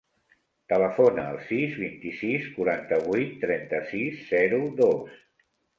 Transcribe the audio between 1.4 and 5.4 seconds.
sis, vint-i-sis, quaranta-vuit, trenta-sis, zero, dos.